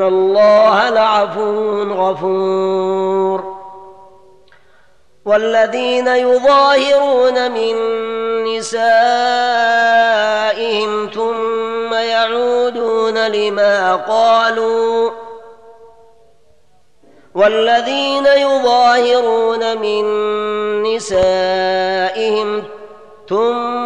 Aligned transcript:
الله 0.00 0.90
لعفو 0.90 1.82
غفور 1.82 3.56
والذين 5.24 6.08
يظاهرون 6.08 7.52
من 7.52 7.74
نسائهم 8.44 9.60
ثم 11.14 11.94
يعودون 11.94 13.26
لما 13.26 13.96
قالوا 13.96 15.10
والذين 17.34 18.26
يظاهرون 18.26 19.78
من 19.78 20.04
نسائهم 20.82 22.64
ثم 23.28 23.85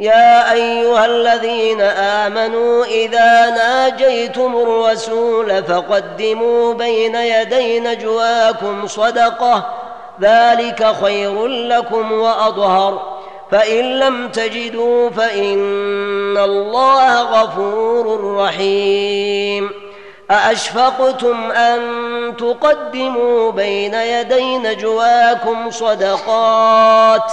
يا 0.00 0.52
أيها 0.52 1.06
الذين 1.06 1.80
آمنوا 1.80 2.84
إذا 2.84 3.50
ناجيتم 3.50 4.56
الرسول 4.56 5.64
فقدموا 5.64 6.74
بين 6.74 7.14
يدي 7.14 7.80
نجواكم 7.80 8.86
صدقة 8.86 9.66
ذلك 10.20 10.94
خير 11.02 11.46
لكم 11.46 12.12
واظهر 12.12 13.20
فإن 13.50 13.98
لم 13.98 14.28
تجدوا 14.28 15.10
فإن 15.10 16.38
الله 16.38 17.22
غفور 17.22 18.34
رحيم. 18.36 19.70
أأشفقتم 20.30 21.50
أن 21.50 21.80
تقدموا 22.36 23.50
بين 23.52 23.94
يدي 23.94 24.58
نجواكم 24.58 25.70
صدقات؟ 25.70 27.32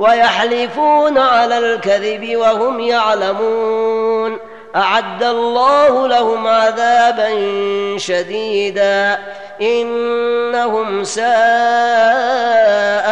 ويحلفون 0.00 1.18
على 1.18 1.58
الكذب 1.58 2.36
وهم 2.36 2.80
يعلمون. 2.80 4.38
أعد 4.76 5.22
الله 5.22 6.08
لهم 6.08 6.46
عذابا 6.46 7.28
شديدا. 7.96 9.18
إنهم 9.60 11.04
ساء 11.04 11.24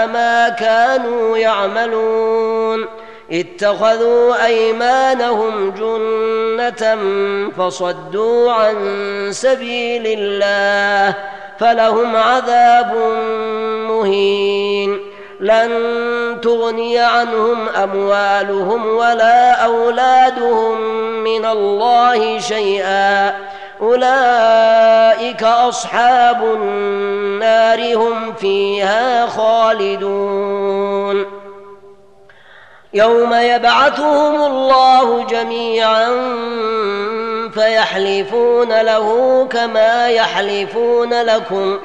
ما 0.07 0.49
كانوا 0.49 1.37
يعملون. 1.37 2.87
اتخذوا 3.33 4.47
أيمانهم 4.47 5.71
جنة 5.71 6.99
فصدوا 7.59 8.53
عن 8.53 8.77
سبيل 9.31 10.19
الله. 10.19 11.15
فلهم 11.61 12.17
عذاب 12.17 12.95
لن 15.49 16.41
تغني 16.43 16.99
عنهم 16.99 17.69
أموالهم 17.69 18.87
ولا 18.87 19.53
أولادهم 19.53 20.81
من 21.25 21.45
الله 21.45 22.39
شيئا. 22.39 23.37
أولئك 23.81 25.43
أصحاب 25.43 26.45
النار 26.45 27.97
هم 27.97 28.35
فيها 28.35 29.27
خالدون. 29.27 31.27
يوم 32.95 33.35
يبعثهم 33.35 34.43
الله 34.43 35.25
جميعا 35.25 36.09
فيحلفون 37.55 38.81
له 38.81 39.47
كما 39.51 40.09
يحلفون 40.09 41.23
لكم. 41.23 41.79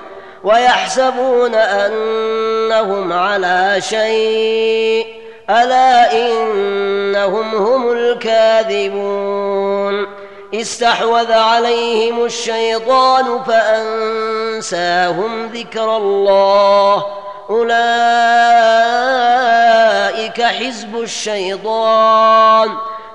ويحسبون 0.43 1.55
أنهم 1.55 3.13
على 3.13 3.77
شيء 3.79 5.07
ألا 5.49 6.13
إنهم 6.13 7.55
هم 7.55 7.91
الكاذبون. 7.91 10.07
استحوذ 10.53 11.31
عليهم 11.31 12.25
الشيطان 12.25 13.43
فأنساهم 13.43 15.45
ذكر 15.45 15.97
الله. 15.97 17.05
أولئك 17.49 17.73
حزب 20.41 21.01
الشيطان. 21.01 22.69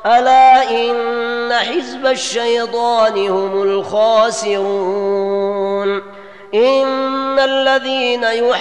ألا 0.07 0.71
إن 0.71 1.53
حزب 1.53 2.07
الشيطان 2.07 3.29
هم 3.29 3.63
الخاسرون. 3.63 5.39
إن 6.55 7.39
الذين 7.39 8.23
يحادون 8.23 8.55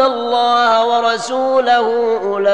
الله 0.00 0.86
ورسوله 0.86 2.18
أولئك 2.24 2.46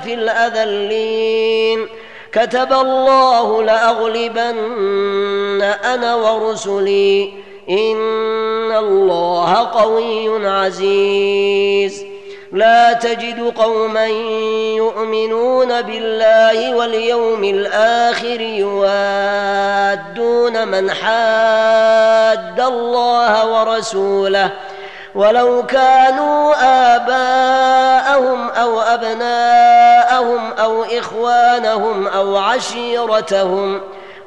في 0.00 0.14
الأذلين. 0.14 1.86
كتب 2.32 2.72
الله 2.72 3.62
لأغلبن 3.62 5.62
أنا 5.62 6.14
ورسلي. 6.14 7.32
إن 7.70 8.72
الله 8.72 9.54
قوي 9.54 10.48
عزيز. 10.48 12.04
لا 12.52 12.92
تجد 12.92 13.52
قوما 13.58 14.06
يؤمنون 14.76 15.82
بالله 15.82 16.74
واليوم 16.74 17.44
الآخر 17.44 18.40
يوادون 19.98 20.68
من 20.68 20.90
حاد 20.90 22.60
الله 22.60 23.46
ورسوله 23.46 24.50
ولو 25.14 25.66
كانوا 25.66 26.54
آباءهم 26.96 28.48
أو 28.48 28.80
أبناءهم 28.80 30.52
أو 30.52 30.82
إخوانهم 30.84 32.06
أو 32.06 32.36
عشيرتهم 32.36 33.80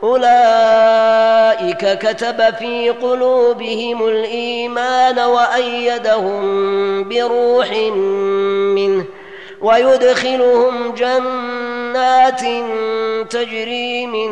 أولئك 0.04 2.00
كتب 2.00 2.56
في 2.56 2.90
قلوبهم 2.90 4.08
الإيمان 4.08 5.20
وأيدهم 5.20 6.40
بروح 7.10 7.72
منه 8.76 9.06
ويدخلهم 9.62 10.94
جنات 10.94 12.42
تجري 13.30 14.06
من 14.06 14.32